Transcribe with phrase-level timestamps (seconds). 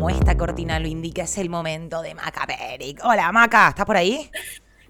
[0.00, 3.04] como esta cortina lo indica, es el momento de Maca Peric.
[3.04, 4.30] Hola, Maca, ¿estás por ahí?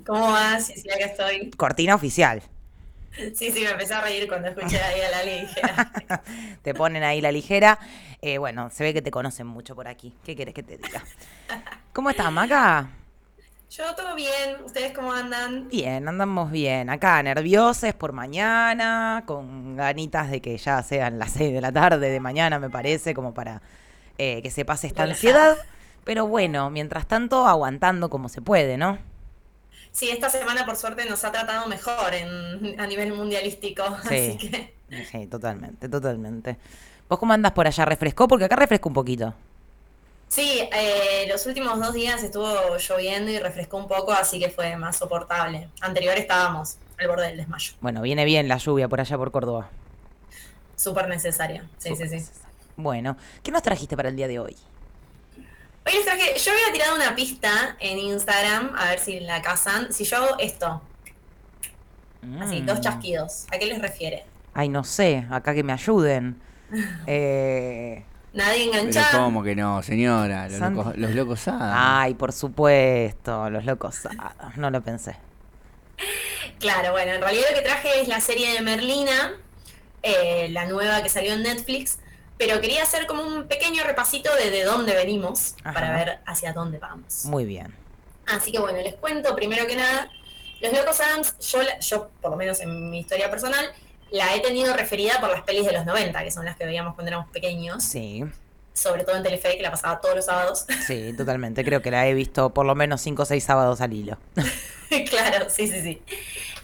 [0.06, 0.67] ¿Cómo vas?
[0.67, 1.50] Sí, sí, acá estoy.
[1.50, 2.40] Cortina oficial.
[3.17, 6.23] Sí, sí, me empecé a reír cuando escuché ahí a la ligera.
[6.62, 7.77] te ponen ahí la ligera.
[8.23, 10.15] Eh, bueno, se ve que te conocen mucho por aquí.
[10.23, 11.03] ¿Qué quieres que te diga?
[11.92, 12.88] ¿Cómo estás, Maca?
[13.69, 15.69] Yo todo bien, ¿ustedes cómo andan?
[15.69, 16.88] Bien, andamos bien.
[16.88, 22.11] Acá nerviosos por mañana, con ganitas de que ya sean las 6 de la tarde
[22.11, 23.61] de mañana, me parece, como para
[24.23, 25.56] eh, que se pase esta ansiedad.
[26.05, 28.98] Pero bueno, mientras tanto, aguantando como se puede, ¿no?
[29.92, 33.83] Sí, esta semana por suerte nos ha tratado mejor en, a nivel mundialístico.
[34.09, 34.75] Sí, así que...
[35.11, 36.59] sí, totalmente, totalmente.
[37.09, 37.87] ¿Vos cómo andas por allá?
[37.87, 38.28] ¿Refrescó?
[38.28, 39.33] Porque acá refrescó un poquito.
[40.28, 44.77] Sí, eh, los últimos dos días estuvo lloviendo y refrescó un poco, así que fue
[44.77, 45.70] más soportable.
[45.80, 47.73] Anterior estábamos al borde del desmayo.
[47.80, 49.70] Bueno, viene bien la lluvia por allá por Córdoba.
[50.77, 52.23] Súper necesaria, sí, sí, sí.
[52.83, 54.57] Bueno, ¿qué nos trajiste para el día de hoy?
[55.87, 59.92] Hoy les traje, yo había tirado una pista en Instagram, a ver si la casan.
[59.92, 60.83] Si yo hago esto,
[62.41, 62.83] así, dos mm.
[62.83, 64.25] chasquidos, ¿a qué les refiere?
[64.55, 66.41] Ay, no sé, acá que me ayuden.
[67.06, 68.05] eh...
[68.33, 69.06] Nadie enganchado.
[69.11, 70.48] Pero ¿Cómo que no, señora?
[70.48, 74.03] Los, locos, los locos Ay, por supuesto, los locos
[74.56, 75.17] No lo pensé.
[76.61, 79.33] Claro, bueno, en realidad lo que traje es la serie de Merlina,
[80.03, 81.98] eh, la nueva que salió en Netflix,
[82.41, 86.78] pero quería hacer como un pequeño repasito de, de dónde venimos para ver hacia dónde
[86.78, 87.27] vamos.
[87.27, 87.74] Muy bien.
[88.27, 90.08] Así que bueno, les cuento primero que nada,
[90.62, 93.70] Los Locos Adams, yo, yo por lo menos en mi historia personal,
[94.11, 96.94] la he tenido referida por las pelis de los 90, que son las que veíamos
[96.94, 97.84] cuando éramos pequeños.
[97.84, 98.24] Sí.
[98.72, 100.64] Sobre todo en Telefe, que la pasaba todos los sábados.
[100.86, 101.62] Sí, totalmente.
[101.62, 104.16] Creo que la he visto por lo menos 5 o 6 sábados al hilo.
[105.11, 106.02] claro, sí, sí, sí.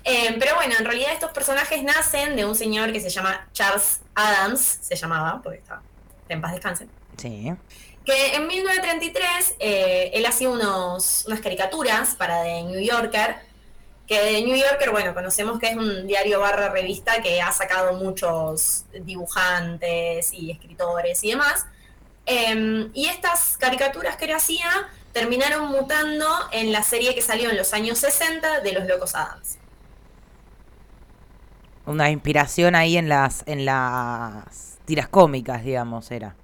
[0.09, 4.01] Eh, pero bueno, en realidad estos personajes nacen de un señor que se llama Charles
[4.15, 5.83] Adams, se llamaba, porque está
[6.29, 6.87] en paz descanse.
[7.17, 7.53] Sí.
[8.05, 13.35] Que en 1933 eh, él hacía unos, unas caricaturas para The New Yorker
[14.07, 17.95] que de New Yorker, bueno, conocemos que es un diario barra revista que ha sacado
[17.95, 21.67] muchos dibujantes y escritores y demás.
[22.25, 27.57] Em, y estas caricaturas que él hacía terminaron mutando en la serie que salió en
[27.57, 29.59] los años 60 de Los Locos Adams.
[31.87, 36.35] Una inspiración ahí en las, en las tiras cómicas, digamos, era.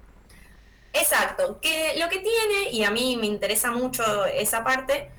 [0.93, 5.09] Exacto, que lo que tiene, y a mí me interesa mucho esa parte,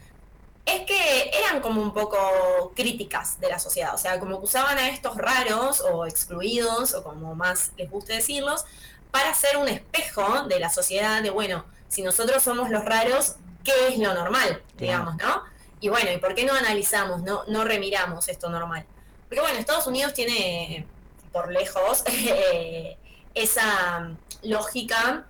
[0.64, 4.78] es que eran como un poco críticas de la sociedad, o sea, como que usaban
[4.78, 8.64] a estos raros o excluidos, o como más les guste decirlos,
[9.10, 13.72] para ser un espejo de la sociedad de, bueno, si nosotros somos los raros, ¿qué
[13.88, 14.62] es lo normal?
[14.76, 15.42] Digamos, ¿no?
[15.80, 18.86] Y bueno, ¿y por qué no analizamos, no, no remiramos esto normal?
[19.28, 20.86] Porque bueno, Estados Unidos tiene
[21.32, 22.96] por lejos eh,
[23.34, 24.10] esa
[24.42, 25.26] lógica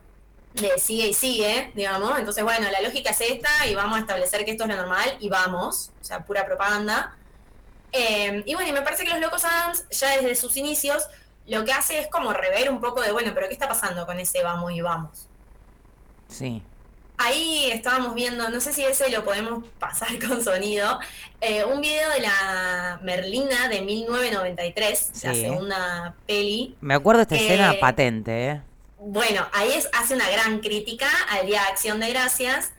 [0.55, 2.19] de sigue y sigue, digamos.
[2.19, 5.17] Entonces, bueno, la lógica es esta y vamos a establecer que esto es lo normal
[5.21, 7.17] y vamos, o sea, pura propaganda.
[7.93, 11.07] Eh, y bueno, y me parece que los Locos Adams, ya desde sus inicios,
[11.47, 14.19] lo que hace es como rever un poco de, bueno, pero ¿qué está pasando con
[14.19, 15.29] ese vamos y vamos?
[16.29, 16.63] Sí.
[17.17, 20.99] Ahí estábamos viendo, no sé si ese lo podemos pasar con sonido,
[21.41, 26.77] eh, un video de la Merlina de 1993, la segunda peli.
[26.81, 28.61] Me acuerdo de esta escena patente, ¿eh?
[28.99, 32.73] Bueno, ahí es, hace una gran crítica al Día de Acción de Gracias,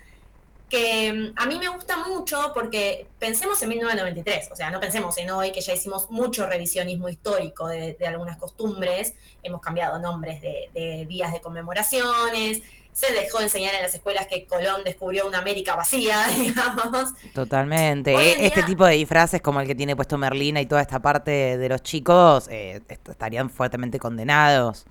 [0.70, 5.18] que mm, a mí me gusta mucho porque pensemos en 1993, o sea, no pensemos
[5.18, 9.14] en hoy que ya hicimos mucho revisionismo histórico de, algunas costumbres,
[9.44, 12.62] hemos cambiado nombres de, días de conmemoraciones,
[12.96, 17.10] se dejó de enseñar en las escuelas que Colón descubrió una América vacía, digamos.
[17.34, 18.16] Totalmente.
[18.16, 21.58] E, este tipo de disfraces como el que tiene puesto Merlina y toda esta parte
[21.58, 24.86] de los chicos eh, estarían fuertemente condenados.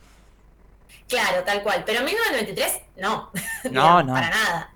[1.09, 1.83] Claro, tal cual.
[1.87, 3.31] Pero en 1993, no.
[3.71, 4.13] No, no.
[4.13, 4.75] Para nada.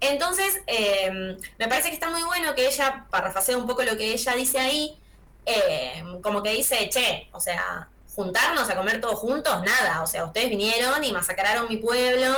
[0.00, 4.12] Entonces, em, me parece que está muy bueno que ella, parafrasea un poco lo que
[4.12, 4.98] ella dice ahí,
[5.44, 10.02] em, como que dice, che, o sea, juntarnos a comer todos juntos, nada.
[10.02, 12.34] O sea, ustedes vinieron y masacraron mi pueblo,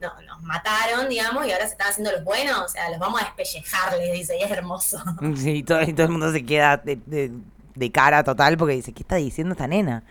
[0.00, 3.20] no, nos mataron, digamos, y ahora se están haciendo los buenos, o sea, los vamos
[3.20, 5.02] a despellejar, les dice, y es hermoso.
[5.36, 7.32] Sí, todo, y todo el mundo se queda de,
[7.74, 10.04] de cara total porque dice, ¿qué está diciendo esta nena?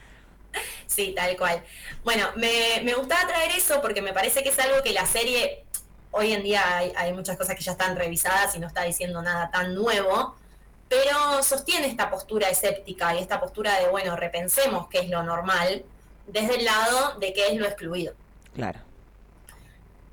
[0.85, 1.63] Sí, tal cual.
[2.03, 5.65] Bueno, me, me, gustaba traer eso porque me parece que es algo que la serie,
[6.11, 9.49] hoy en día hay, muchas cosas que ya están revisadas y no está diciendo nada
[9.49, 10.35] tan nuevo,
[10.89, 15.83] pero sostiene esta postura escéptica y esta postura de, bueno, repensemos qué es lo normal
[16.27, 18.13] desde el lado de qué es lo excluido.
[18.53, 18.79] Claro.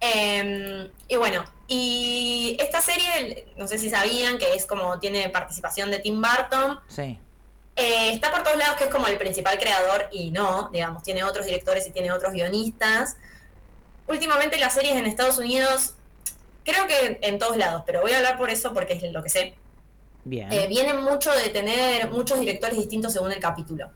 [0.00, 5.90] Em, y bueno, y esta serie, no sé si sabían que es como tiene participación
[5.90, 6.80] de Tim Burton.
[6.88, 7.18] Sí.
[7.76, 11.22] Eh, está por todos lados que es como el principal creador y no, digamos, tiene
[11.22, 13.16] otros directores y tiene otros guionistas.
[14.06, 15.94] últimamente las series en Estados Unidos,
[16.64, 19.30] creo que en todos lados, pero voy a hablar por eso porque es lo que
[19.30, 19.54] sé.
[20.24, 20.52] Bien.
[20.52, 23.90] Eh, vienen mucho de tener muchos directores distintos según el capítulo.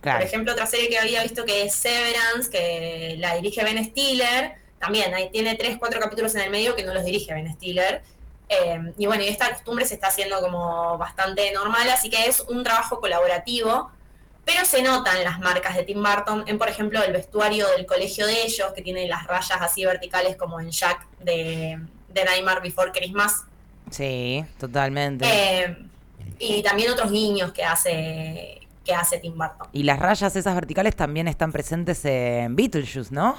[0.00, 0.18] claro.
[0.18, 4.54] Por ejemplo, otra serie que había visto que es Severance, que la dirige Ben Stiller.
[4.78, 8.02] También ahí tiene tres, cuatro capítulos en el medio que no los dirige Ben Stiller.
[8.48, 12.40] Eh, y bueno, y esta costumbre se está haciendo como bastante normal, así que es
[12.40, 13.90] un trabajo colaborativo.
[14.44, 18.26] Pero se notan las marcas de Tim Burton en, por ejemplo, el vestuario del colegio
[18.26, 21.78] de ellos, que tiene las rayas así verticales como en Jack de,
[22.08, 23.44] de Nightmare Before Christmas.
[23.90, 25.24] Sí, totalmente.
[25.28, 25.76] Eh,
[26.38, 29.68] y también otros guiños que hace, que hace Tim Burton.
[29.72, 33.36] Y las rayas esas verticales también están presentes en Beetlejuice, ¿no?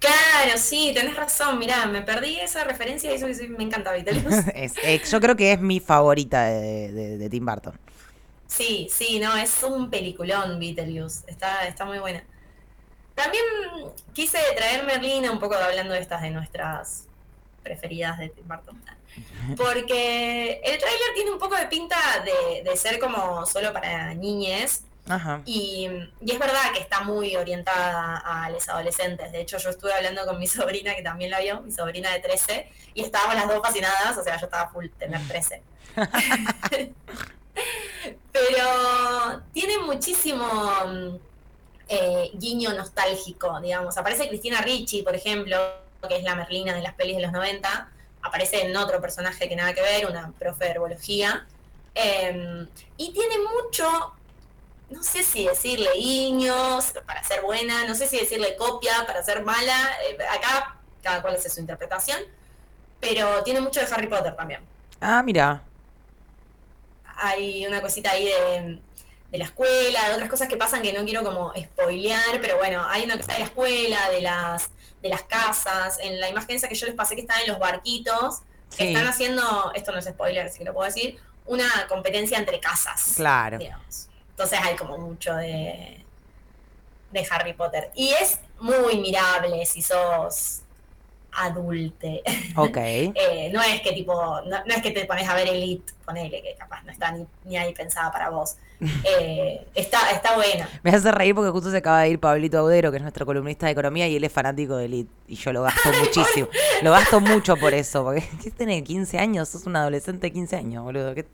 [0.00, 1.58] Claro, sí, tenés razón.
[1.58, 4.52] Mirá, me perdí esa referencia y eso sí, me encanta Beetlejuice.
[4.54, 7.78] Es- eh, yo creo que es mi favorita de, de- de Tim Burton.
[8.46, 11.24] Sí, sí, no, es un peliculón Beetlejuice.
[11.26, 12.22] Está, está muy buena.
[13.14, 13.44] También
[14.12, 17.04] quise traer Merlina, un poco hablando de estas de nuestras
[17.62, 18.80] preferidas de Tim Burton.
[19.56, 24.84] Porque el tráiler tiene un poco de pinta de, de ser como solo para niñes.
[25.06, 25.42] Ajá.
[25.44, 25.86] Y,
[26.20, 29.32] y es verdad que está muy orientada a los adolescentes.
[29.32, 32.20] De hecho, yo estuve hablando con mi sobrina, que también la vio, mi sobrina de
[32.20, 35.62] 13, y estábamos las dos fascinadas, o sea, yo estaba full tener 13.
[38.32, 40.46] Pero tiene muchísimo
[40.86, 41.16] mm,
[41.88, 43.96] eh, guiño nostálgico, digamos.
[43.96, 45.56] Aparece Cristina Ricci, por ejemplo,
[46.08, 47.90] que es la Merlina de las pelis de los 90.
[48.24, 51.46] Aparece en otro personaje que nada que ver, una profe de herbología.
[51.94, 52.66] Eh,
[52.96, 54.14] y tiene mucho,
[54.90, 59.44] no sé si decirle guiños para ser buena, no sé si decirle copia para ser
[59.44, 59.76] mala.
[60.08, 62.20] eh, acá cada cual hace su interpretación.
[63.00, 64.62] Pero tiene mucho de Harry Potter también
[65.00, 65.62] Ah, mira.
[67.16, 68.78] hay una cosita ahí de,
[69.30, 72.84] de la escuela, de otras cosas que pasan que no quiero como spoilear, pero bueno,
[72.88, 74.70] hay una cosa de la escuela, de las,
[75.04, 77.58] de las casas, en la imagen esa que yo les pasé que están en los
[77.58, 78.40] barquitos,
[78.74, 83.12] que están haciendo, esto no es spoiler, si lo puedo decir, una competencia entre casas.
[83.14, 83.58] Claro.
[83.58, 84.08] digamos.
[84.30, 86.02] Entonces hay como mucho de,
[87.12, 87.90] de Harry Potter.
[87.94, 90.62] Y es muy mirable si sos
[91.32, 92.22] adulte.
[92.56, 92.76] Ok.
[93.14, 96.40] Eh, no es que tipo, no, no es que te pones a ver Elite, ponele,
[96.40, 98.56] que capaz no está ni, ni ahí pensada para vos.
[99.04, 100.68] Eh, está, está buena.
[100.82, 103.66] Me hace reír porque justo se acaba de ir Pablito Audero, que es nuestro columnista
[103.66, 105.10] de economía, y él es fanático de Elite.
[105.28, 106.48] Y yo lo gasto muchísimo.
[106.82, 108.04] Lo gasto mucho por eso.
[108.04, 109.48] Porque ¿qué tenés 15 años?
[109.48, 111.14] Sos un adolescente de 15 años, boludo.
[111.14, 111.26] ¿Qué-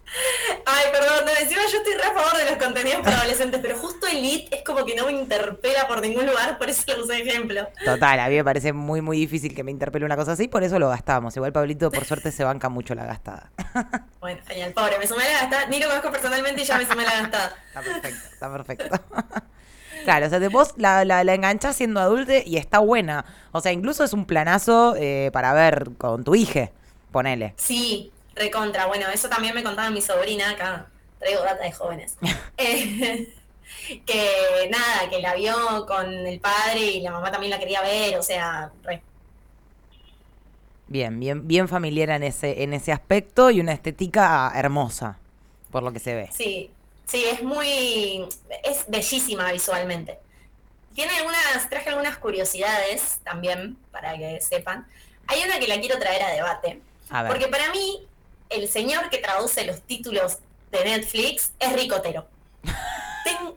[0.66, 3.76] Ay, perdón, no, encima yo estoy re a favor de los contenidos para adolescentes, pero
[3.78, 7.14] justo Elite es como que no me interpela por ningún lugar, por eso lo usé
[7.14, 7.66] de ejemplo.
[7.84, 10.62] Total, a mí me parece muy, muy difícil que me interpele una cosa así, por
[10.62, 11.34] eso lo gastamos.
[11.36, 13.50] Igual Pablito, por suerte, se banca mucho la gastada.
[14.20, 16.84] Bueno, genial, pobre, me sumé a la gastada, ni lo conozco personalmente y ya me
[16.84, 17.39] sumé a la gastada.
[17.46, 19.00] Está perfecto, está perfecto.
[20.04, 23.24] Claro, o sea, de vos la, la, la enganchás siendo adulte y está buena.
[23.52, 26.70] O sea, incluso es un planazo eh, para ver con tu hija,
[27.12, 27.52] ponele.
[27.56, 28.86] Sí, recontra.
[28.86, 30.86] Bueno, eso también me contaba mi sobrina, acá
[31.18, 32.16] traigo data de jóvenes.
[32.56, 33.32] Eh,
[34.06, 38.18] que nada, que la vio con el padre y la mamá también la quería ver,
[38.18, 39.02] o sea, re.
[40.88, 45.18] Bien, bien, bien familiar en ese, en ese aspecto y una estética hermosa,
[45.70, 46.28] por lo que se ve.
[46.32, 46.70] Sí,
[47.10, 48.26] sí, es muy.
[48.62, 50.18] es bellísima visualmente.
[50.94, 54.86] Tiene algunas, traje algunas curiosidades también, para que sepan.
[55.28, 56.80] Hay una que la quiero traer a debate.
[57.10, 57.32] A ver.
[57.32, 58.06] Porque para mí,
[58.48, 60.38] el señor que traduce los títulos
[60.72, 62.26] de Netflix es ricotero.
[63.24, 63.54] Ten-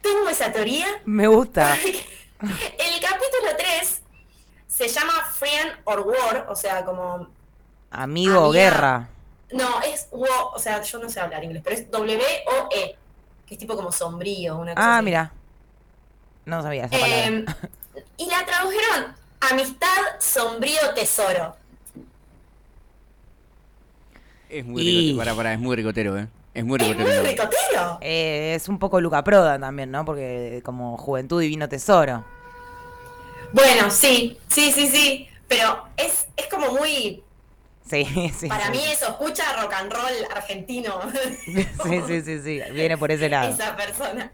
[0.00, 0.86] tengo esa teoría.
[1.04, 1.76] Me gusta.
[2.40, 4.00] El capítulo 3
[4.68, 7.28] se llama Friend or War, o sea, como.
[7.90, 9.08] Amigo o guerra.
[9.52, 12.96] No, es wo, o sea, yo no sé hablar inglés, pero es W-O-E,
[13.46, 15.04] que es tipo como sombrío, una cosa Ah, así.
[15.04, 15.32] mira.
[16.44, 17.26] No sabía esa palabra.
[17.26, 17.44] Eh,
[18.18, 19.88] y la tradujeron Amistad,
[20.18, 21.54] sombrío, tesoro.
[24.48, 25.18] Es muy Y- ricotero.
[25.18, 26.26] Para, para, es muy ricotero, ¿eh?
[26.54, 27.20] Es muy Es ricotero.
[27.22, 27.98] muy ricotero.
[28.00, 30.04] Eh, es un poco Luca Proda también, ¿no?
[30.04, 32.24] Porque como juventud divino tesoro.
[33.52, 35.28] Bueno, sí, sí, sí, sí.
[35.46, 37.22] Pero es, es como muy.
[37.88, 38.48] Sí, sí.
[38.48, 38.70] Para sí.
[38.72, 41.00] mí eso, escucha rock and roll argentino.
[41.84, 42.60] Sí, sí, sí, sí.
[42.72, 43.52] Viene por ese lado.
[43.52, 44.32] Esa persona.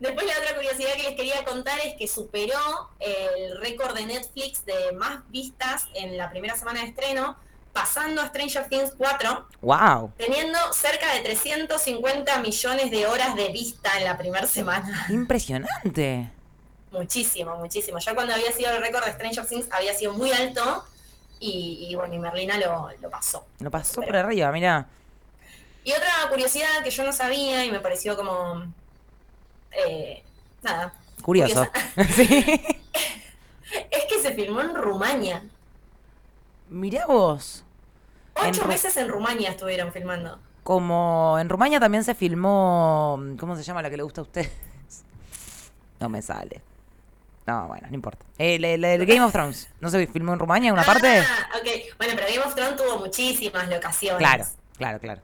[0.00, 4.64] Después la otra curiosidad que les quería contar es que superó el récord de Netflix
[4.64, 7.36] de más vistas en la primera semana de estreno,
[7.72, 10.12] pasando a Stranger Things 4, Wow.
[10.16, 15.06] teniendo cerca de 350 millones de horas de vista en la primera semana.
[15.10, 16.30] Impresionante.
[16.92, 17.98] Muchísimo, muchísimo.
[17.98, 20.84] Ya cuando había sido el récord de Stranger Things había sido muy alto
[21.40, 23.46] y, y bueno, y Merlina lo, lo pasó.
[23.60, 24.86] Lo pasó por arriba, mira.
[25.84, 28.64] Y otra curiosidad que yo no sabía y me pareció como...
[29.72, 30.22] eh,
[30.62, 31.66] nada, Curioso.
[32.14, 32.60] sí.
[33.90, 35.42] es que se filmó en Rumania.
[36.68, 37.64] Mirá vos.
[38.34, 40.38] Ocho meses en Rumania estuvieron filmando.
[40.62, 43.18] Como en Rumania también se filmó.
[43.38, 44.50] ¿Cómo se llama la que le gusta a ustedes?
[46.00, 46.60] No me sale.
[47.46, 48.24] No, bueno, no importa.
[48.38, 49.68] El, el- el Game of Thrones.
[49.80, 51.18] ¿No se filmó en Rumania una parte?
[51.18, 51.96] Ah, ok.
[51.98, 54.18] Bueno, pero Game of Thrones tuvo muchísimas locaciones.
[54.18, 54.44] Claro,
[54.78, 55.20] claro, claro.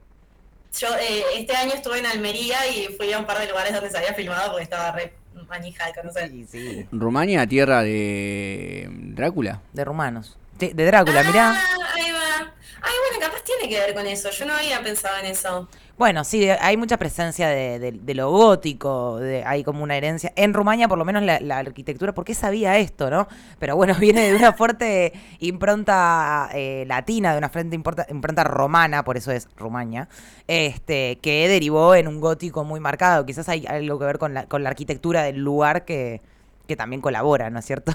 [0.79, 3.89] Yo eh, este año estuve en Almería y fui a un par de lugares donde
[3.89, 5.13] se había filmado porque estaba re
[5.49, 6.29] manija de conocer.
[6.29, 6.87] Sí, sí.
[6.91, 9.61] Rumania, tierra de Drácula.
[9.73, 10.37] De rumanos.
[10.59, 11.51] Sí, de Drácula, mirá.
[11.51, 11.87] Ah, va.
[12.83, 14.29] Ay, bueno, capaz tiene que ver con eso.
[14.31, 15.67] Yo no había pensado en eso.
[15.99, 20.33] Bueno, sí, hay mucha presencia de, de- de lo gótico, de, hay como una herencia.
[20.35, 23.27] En Rumania, por lo menos, la, la arquitectura, ¿por qué sabía esto, no?
[23.59, 29.03] Pero bueno, viene de una fuerte impronta eh, latina, de una fuerte impronta, impronta romana,
[29.03, 30.09] por eso es Rumania,
[30.47, 33.27] este, que derivó en un gótico muy marcado.
[33.27, 36.19] Quizás hay algo que ver con la, con la arquitectura del lugar que,
[36.67, 37.91] que también colabora, ¿no es cierto?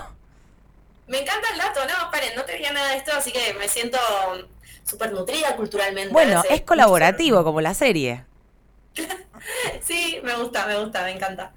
[1.08, 3.98] Me encanta el dato, no, paren, no tenía nada de esto, así que me siento
[4.86, 6.12] súper nutrida culturalmente.
[6.12, 8.24] Bueno, es colaborativo como la serie.
[9.80, 11.52] Sí, me gusta, me gusta, me encanta.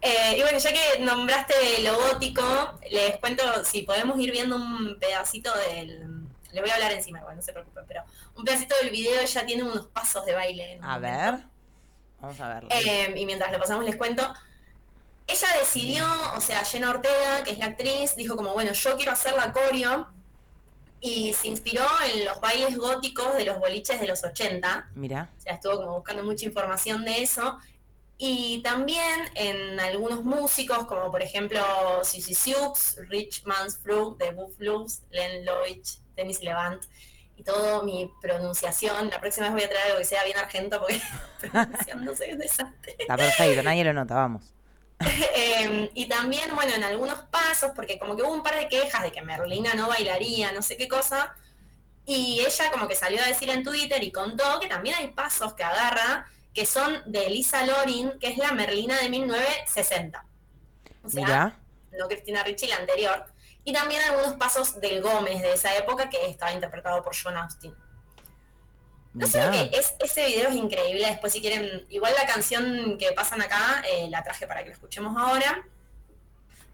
[0.00, 2.42] Eh, y bueno, ya que nombraste lo gótico,
[2.90, 6.24] les cuento si podemos ir viendo un pedacito del.
[6.52, 8.02] Le voy a hablar encima, igual, no se preocupen, pero
[8.36, 10.78] un pedacito del video ya tiene unos pasos de baile.
[10.82, 11.40] A ver.
[12.20, 12.68] Vamos a verlo.
[12.70, 14.32] Eh, y mientras lo pasamos les cuento.
[15.26, 19.12] Ella decidió, o sea, Jenna Ortega, que es la actriz, dijo como, bueno, yo quiero
[19.12, 20.13] hacer la coreo.
[21.06, 24.88] Y se inspiró en los bailes góticos de los boliches de los 80.
[24.94, 25.28] Mira.
[25.36, 27.58] O sea, estuvo como buscando mucha información de eso.
[28.16, 31.60] Y también en algunos músicos, como por ejemplo
[32.02, 36.82] Sissy Sioux, Rich Mansfru, The Buffaloes, Len Loich, Dennis Levant,
[37.36, 39.10] y todo mi pronunciación.
[39.10, 41.02] La próxima vez voy a traer algo que sea bien argento porque
[41.50, 42.96] pronunciándose es desastre.
[42.98, 44.54] Está perfecto, nadie lo nota, vamos.
[45.36, 49.02] Eh, y también, bueno, en algunos pasos, porque como que hubo un par de quejas
[49.02, 51.34] de que Merlina no bailaría, no sé qué cosa,
[52.06, 55.54] y ella como que salió a decir en Twitter y contó que también hay pasos
[55.54, 60.24] que agarra que son de Lisa Lorin, que es la Merlina de 1960.
[61.02, 61.58] O sea,
[61.98, 63.24] no Cristina Ricci, la anterior.
[63.64, 67.74] Y también algunos pasos del Gómez de esa época que estaba interpretado por John Austin.
[69.14, 71.06] No sé lo que es, ese video es increíble.
[71.06, 74.74] Después, si quieren, igual la canción que pasan acá, eh, la traje para que la
[74.74, 75.64] escuchemos ahora.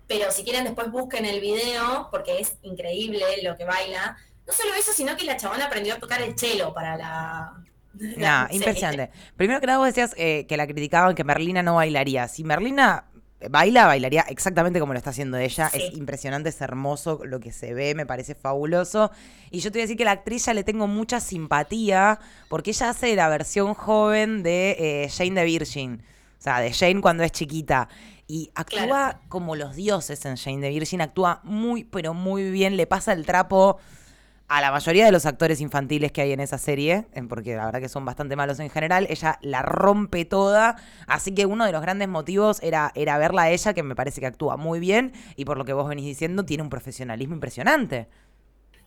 [0.06, 4.16] Pero si quieren, después busquen el video, porque es increíble lo que baila.
[4.46, 7.52] No solo eso, sino que la chabona aprendió a tocar el cello para la.
[7.92, 8.56] No, serie.
[8.56, 9.10] impresionante.
[9.36, 12.28] Primero que nada, vos decías eh, que la criticaban que Merlina no bailaría.
[12.28, 13.09] Si Merlina
[13.48, 15.70] baila, bailaría exactamente como lo está haciendo ella.
[15.70, 15.82] Sí.
[15.82, 19.10] Es impresionante, es hermoso lo que se ve, me parece fabuloso.
[19.50, 22.18] Y yo te voy a decir que la actriz ya le tengo mucha simpatía
[22.48, 26.02] porque ella hace la versión joven de eh, Jane the Virgin.
[26.38, 27.88] O sea, de Jane cuando es chiquita.
[28.26, 29.18] Y actúa Claro.
[29.28, 31.00] como los dioses en Jane the Virgin.
[31.00, 32.76] Actúa muy, pero muy bien.
[32.76, 33.78] Le pasa el trapo
[34.50, 37.80] a la mayoría de los actores infantiles que hay en esa serie, porque la verdad
[37.80, 40.74] que son bastante malos en general, ella la rompe toda,
[41.06, 44.20] así que uno de los grandes motivos era, era verla a ella, que me parece
[44.20, 48.08] que actúa muy bien, y por lo que vos venís diciendo, tiene un profesionalismo impresionante.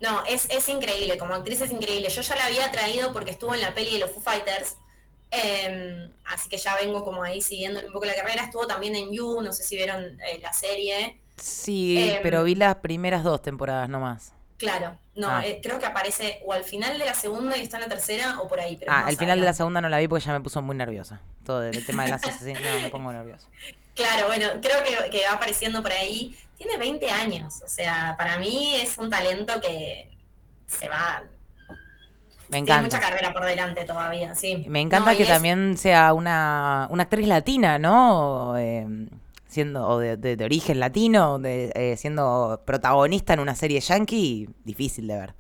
[0.01, 2.09] No, es, es increíble, como actriz es increíble.
[2.09, 4.75] Yo ya la había traído porque estuvo en la peli de los Foo Fighters.
[5.31, 8.43] eh, así que ya vengo como ahí siguiendo un poco la carrera.
[8.43, 11.21] Estuvo también en You, no sé si vieron eh, la serie.
[11.37, 12.21] Sí, Em.
[12.21, 14.33] pero vi las primeras dos temporadas nomás.
[14.57, 15.45] Claro, no, Ah.
[15.45, 18.39] eh, creo que aparece o al final de la segunda y está en la tercera
[18.39, 18.77] o por ahí.
[18.77, 20.75] Pero Ah, al final de la segunda no la vi porque ya me puso muy
[20.75, 21.19] nerviosa.
[21.45, 23.47] Todo el tema de las asesinas, me pongo nerviosa.
[23.95, 26.37] Claro, bueno, creo que, que va apareciendo por ahí.
[26.57, 30.09] Tiene 20 años, o sea, para mí es un talento que
[30.67, 31.23] se va.
[32.49, 32.83] Me Tiene encanta.
[32.83, 34.63] mucha carrera por delante todavía, sí.
[34.67, 38.55] Me encanta No, que es- también sea una, una actriz latina, ¿no?
[38.57, 38.85] Eh,
[39.53, 44.49] siendo o de, de- de origen latino, de, eh, siendo protagonista en una serie yankee,
[44.65, 45.35] difícil de ver.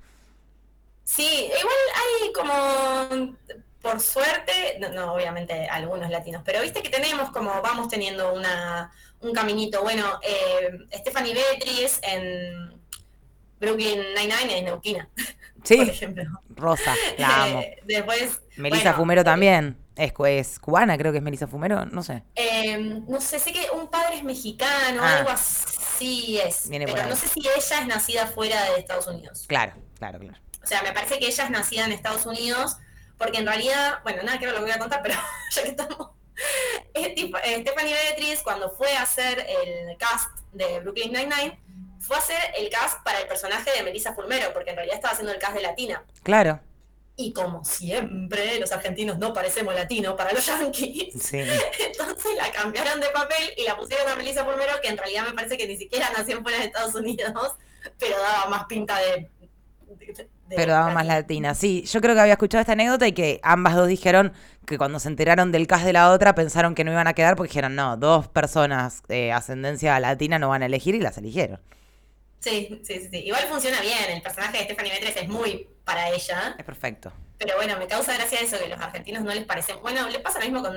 [1.03, 3.37] Sí, igual hay como,
[3.81, 8.91] por suerte, no, no, obviamente algunos latinos, pero viste que tenemos como, vamos teniendo una,
[9.19, 9.81] un caminito.
[9.83, 12.81] Bueno, eh, Stephanie Beatriz en
[13.59, 15.09] Brooklyn Nine-Nine es neuquina,
[15.75, 16.23] por Sí, ejemplo.
[16.49, 17.59] Rosa, la amo.
[17.61, 19.77] Eh, después, Melissa bueno, Fumero también.
[19.95, 22.23] Es, es cubana, creo que es Melissa Fumero, no sé.
[22.35, 25.17] eh, no sé, sé que un padre es mexicano, Ah.
[25.17, 29.45] algo así es, Viene pero no sé si ella es nacida fuera de Estados Unidos.
[29.47, 30.37] Claro, claro, claro.
[30.63, 32.77] O sea, me parece que ella es nacida en Estados Unidos,
[33.17, 35.15] porque en realidad, bueno, nada que ver lo que voy a contar, pero
[35.51, 36.09] ya que estamos.
[36.95, 37.13] Eh,
[37.61, 41.59] Stephanie Beatriz, cuando fue a hacer el cast de Brooklyn Nine-Nine,
[41.99, 45.13] fue a hacer el cast para el personaje de Melissa Fulmero, porque en realidad estaba
[45.13, 46.03] haciendo el cast de Latina.
[46.23, 46.59] Claro,
[47.15, 51.11] Y como siempre, los argentinos no parecemos latinos para los sí.
[51.85, 55.33] Entonces la cambiaron de papel y la pusieron a Melissa Fulmero, que en realidad me
[55.33, 57.31] parece que ni siquiera nació fuera de Estados Unidos.
[57.99, 59.29] pero daba más pinta de...
[59.97, 61.55] de- de Pero daba más latina.
[61.55, 64.33] Sí, yo creo que había escuchado esta anécdota y que ambas dos dijeron
[64.65, 67.35] que cuando se enteraron del cast de la otra pensaron que no iban a quedar
[67.35, 71.61] porque dijeron, no, dos personas de ascendencia latina no van a elegir y las eligieron.
[72.43, 73.17] Sí, sí, sí, sí.
[73.19, 77.11] Igual funciona bien, el personaje de Stephanie Metres es muy para ella, Es perfecto.
[77.37, 79.79] pero bueno, me causa gracia eso que los argentinos no les parecen...
[79.81, 80.75] Bueno, le pasa lo mismo con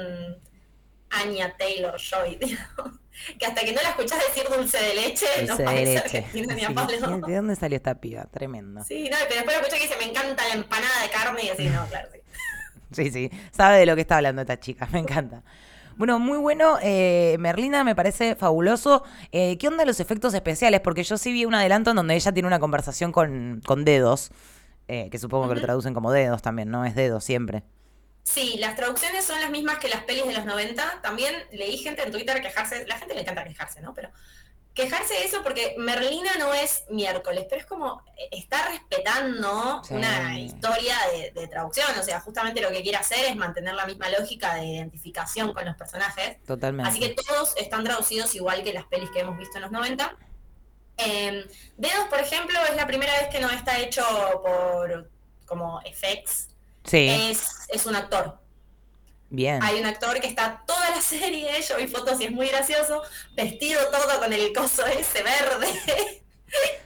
[1.10, 3.00] Anya Taylor-Joy, digamos,
[3.38, 6.18] que hasta que no la escuchás decir dulce de leche, no Dulce de parece leche.
[6.18, 6.68] argentina ni a.
[6.68, 8.24] ¿de- ¿De dónde salió esta piba?
[8.26, 8.84] Tremendo.
[8.84, 11.48] Sí, no, pero después lo escuché que dice, me encanta la empanada de carne y
[11.48, 12.20] así, no, claro, sí.
[12.92, 15.42] Sí, sí, sabe de lo que está hablando esta chica, me encanta.
[15.96, 19.02] Bueno, muy bueno, eh, Merlina me parece fabuloso.
[19.32, 20.80] Eh, ¿Qué onda los efectos especiales?
[20.80, 24.30] Porque yo sí vi un adelanto en donde ella tiene una conversación con, con dedos,
[24.88, 26.84] eh, que supongo que lo traducen como dedos también, ¿no?
[26.84, 27.62] Es dedos siempre.
[28.24, 31.00] Sí, las traducciones son las mismas que las pelis de los 90.
[31.00, 33.94] También leí gente en Twitter quejarse, la gente le encanta quejarse, ¿no?
[33.94, 34.10] Pero
[34.76, 39.94] quejarse de eso porque Merlina no es miércoles, pero es como eh, está respetando Sí.
[39.94, 41.86] una historia de, de traducción.
[41.98, 45.64] O sea, justamente lo que quiere hacer es mantener la misma lógica de identificación con
[45.64, 46.36] los personajes.
[46.44, 46.88] Totalmente.
[46.90, 50.14] Así que todos están traducidos igual que las pelis que hemos visto en los 90.
[50.98, 54.02] Eh, Dedos, por ejemplo, es la primera vez que no está hecho
[54.42, 55.10] por
[55.46, 56.48] como effects.
[56.84, 58.38] Sí, Es, es un actor.
[59.30, 59.62] Bien.
[59.62, 63.02] Hay un actor que está toda la serie, yo vi fotos y es muy gracioso,
[63.34, 65.66] vestido todo con el coso ese verde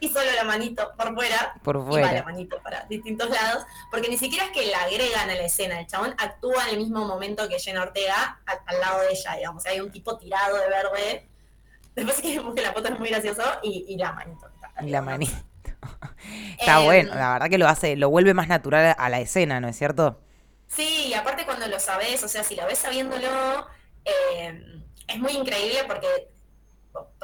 [0.00, 1.54] y solo la manito por fuera.
[1.62, 2.12] Por Y va fuera.
[2.12, 5.78] la manito para distintos lados, porque ni siquiera es que la agregan a la escena,
[5.80, 9.64] el chabón actúa en el mismo momento que Jenna Ortega al lado de ella, digamos,
[9.66, 11.28] hay un tipo tirado de verde,
[11.94, 14.48] después que busque la foto es muy gracioso, y, y la manito.
[14.82, 15.32] Y la manito.
[16.58, 19.60] Está Em, bueno, la verdad que lo hace, lo vuelve más natural a la escena,
[19.60, 20.20] ¿no es cierto?
[20.70, 23.66] Sí, y aparte cuando lo sabes, o sea, si lo ves sabiéndolo,
[24.04, 26.06] eh, es muy increíble porque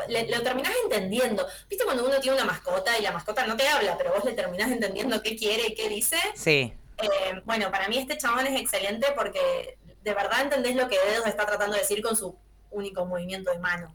[0.08, 1.46] le- lo terminás entendiendo.
[1.68, 4.32] ¿Viste cuando uno tiene una mascota y la mascota no te habla, pero vos le
[4.32, 6.16] terminás entendiendo qué quiere y qué dice?
[6.34, 10.98] Sí, Eh, bueno, para mí este chabón es excelente porque de verdad entendés lo que
[10.98, 12.38] Dedos está tratando de decir con su
[12.70, 13.94] único movimiento de mano.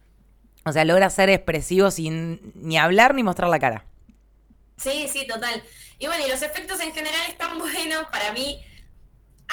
[0.66, 3.86] o sea, logra ser expresivo sin ni hablar ni mostrar la cara.
[4.78, 5.64] Sí, sí, total.
[6.00, 8.06] Y bueno, y los efectos en general están buenos.
[8.12, 8.64] Para mí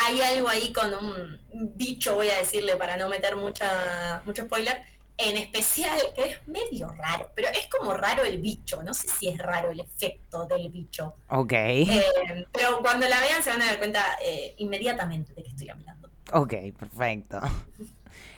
[0.06, 1.40] hay algo ahí con un
[1.76, 4.82] bicho, voy a decirle, para no meter mucha, mucho spoiler,
[5.16, 8.82] en especial, que es medio raro, pero es como raro el bicho.
[8.84, 11.14] No sé si es raro el efecto del bicho.
[11.30, 15.48] Ok, Eh, pero cuando la vean se van a dar cuenta eh, inmediatamente de que
[15.50, 16.08] estoy hablando.
[16.32, 17.40] ok, perfecto.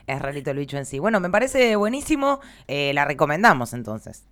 [0.07, 0.99] Es rarito el bicho en sí.
[0.99, 2.41] Bueno, me parece buenísimo.
[2.67, 4.25] eh, la recomendamos entonces.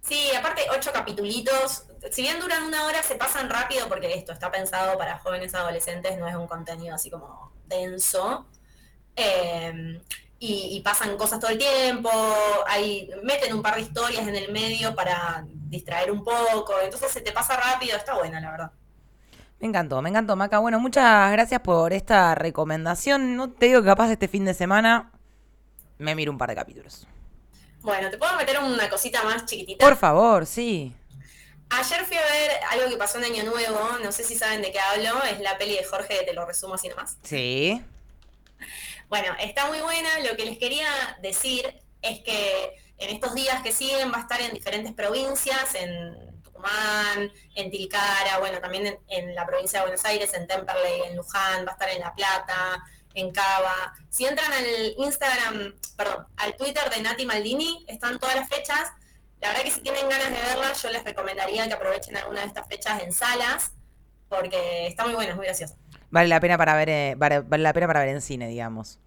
[0.00, 1.84] Sí, aparte, ocho capitulitos.
[2.10, 6.18] Si bien duran una hora, se pasan rápido porque esto está pensado para jóvenes adolescentes,
[6.18, 8.46] no es un contenido así como denso.
[9.14, 10.00] Eh,
[10.38, 12.10] y, y pasan cosas todo el tiempo,
[12.66, 17.20] hay, meten un par de historias en el medio para distraer un poco, entonces se
[17.20, 18.72] te pasa rápido, está buena la verdad.
[19.60, 20.58] Me encantó, me encantó, Maca.
[20.58, 23.36] Bueno, muchas gracias por esta recomendación.
[23.36, 25.12] No te digo que capaz este fin de semana
[25.98, 27.06] me miro un par de capítulos.
[27.80, 29.86] Bueno, ¿te puedo meter una cosita más chiquitita?
[29.86, 30.92] Por favor, sí.
[31.72, 34.70] Ayer fui a ver algo que pasó en Año Nuevo, no sé si saben de
[34.70, 37.16] qué hablo, es la peli de Jorge, te lo resumo así nomás.
[37.22, 37.82] Sí.
[39.08, 40.20] Bueno, está muy buena.
[40.20, 40.86] Lo que les quería
[41.22, 46.42] decir es que en estos días que siguen va a estar en diferentes provincias, en
[46.42, 51.16] Tucumán, en Tilcara, bueno, también en, en la provincia de Buenos Aires, en Temperley, en
[51.16, 53.94] Luján, va a estar en La Plata, en Cava.
[54.10, 58.90] Si entran al Instagram, perdón, al Twitter de Nati Maldini, están todas las fechas.
[59.42, 62.46] La verdad que si tienen ganas de verlas, yo les recomendaría que aprovechen alguna de
[62.46, 63.72] estas fechas en salas,
[64.28, 65.74] porque está muy buena, es muy graciosa.
[66.10, 69.00] Vale la pena para ver, eh, vale, vale la pena para ver en cine, digamos.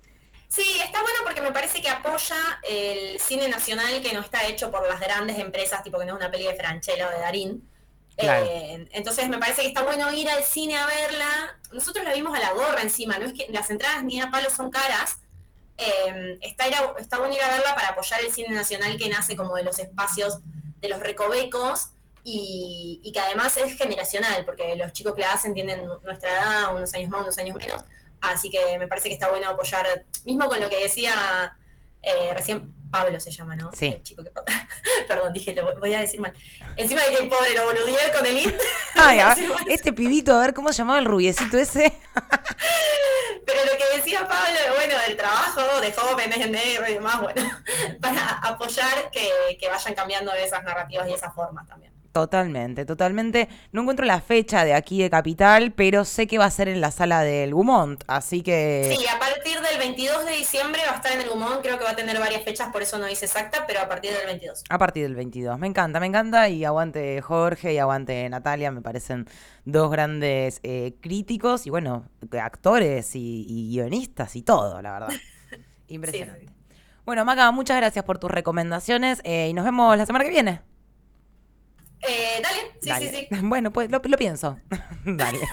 [0.49, 2.35] Sí, está bueno porque me parece que apoya
[2.67, 6.17] el cine nacional que no está hecho por las grandes empresas, tipo que no es
[6.17, 7.69] una peli de Franchella o de Darín.
[8.17, 8.45] Claro.
[8.45, 11.59] Eh, entonces me parece que está bueno ir al cine a verla.
[11.71, 14.49] Nosotros la vimos a la gorra encima, no es que las entradas ni a palo
[14.49, 15.19] son caras.
[15.77, 19.09] Eh, está, ir a- está bueno ir a verla para apoyar el cine nacional que
[19.09, 20.39] nace como de los espacios
[20.79, 21.89] de los recovecos
[22.23, 26.75] y, y que además es generacional, porque los chicos que la hacen tienen nuestra edad,
[26.75, 27.83] unos años más, unos años menos.
[28.21, 31.55] Así que me parece que está bueno apoyar, mismo con lo que decía
[32.01, 33.71] eh, recién Pablo se llama, ¿no?
[33.73, 33.87] Sí.
[33.87, 34.31] El chico que...
[35.07, 36.33] Perdón, dije, lo voy a decir mal.
[36.77, 38.57] Encima de que el pobre lo boludeé con el.
[38.95, 39.55] Ay, a- bueno.
[39.67, 41.93] este pibito, a ver cómo se llamaba el rubiecito ese.
[43.55, 47.41] Pero lo que decía Pablo, bueno, del trabajo de jóvenes en negro y demás, bueno,
[48.01, 51.94] para apoyar que, que vayan cambiando esas narrativas y esas formas también.
[52.15, 53.49] Totalmente, totalmente.
[53.73, 56.79] No encuentro la fecha de aquí de Capital, pero sé que va a ser en
[56.79, 58.95] la sala del Gumont, así que...
[58.97, 61.83] Sí, a partir del 22 de diciembre va a estar en el Gumón, creo que
[61.83, 64.63] va a tener varias fechas, por eso no dice exacta, pero a partir del 22.
[64.69, 65.59] A partir del 22.
[65.59, 66.47] Me encanta, me encanta.
[66.47, 68.71] Y aguante Jorge y aguante Natalia.
[68.71, 69.27] Me parecen
[69.65, 72.07] dos grandes eh, críticos y, bueno,
[72.41, 75.09] actores y, y guionistas y todo, la verdad.
[75.89, 76.45] Impresionante.
[77.05, 80.61] Bueno, Maca, muchas gracias por tus recomendaciones eh, y nos vemos la semana que viene.
[82.07, 83.09] Eh, dale, sí, Dale.
[83.09, 83.35] sí, sí.
[83.43, 84.57] Bueno, pues lo, lo pienso.
[85.05, 85.39] Dale.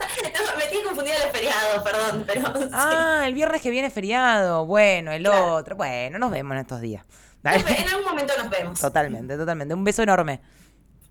[0.53, 2.69] No, me tiene confundida los feriados, perdón, pero sí.
[2.73, 4.67] Ah, el viernes que viene es feriado.
[4.67, 5.55] Bueno, el Claro.
[5.55, 5.77] otro.
[5.77, 7.05] Bueno, nos vemos en estos días.
[7.43, 7.65] Dale.
[7.69, 8.81] En algún momento nos vemos.
[8.81, 9.75] Totalmente, totalmente.
[9.75, 10.41] Un beso enorme.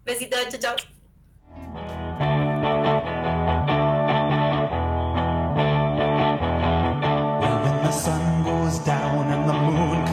[0.05, 1.00] Besito, chao, chao.